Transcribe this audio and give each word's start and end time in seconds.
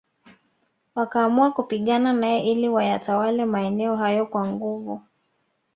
Wakaamua 0.95 1.51
kupigana 1.51 2.13
nae 2.13 2.39
ili 2.39 2.69
wayatawale 2.69 3.45
maeneo 3.45 3.95
hayo 3.95 4.25
kwa 4.25 4.47
nguvu 4.47 5.01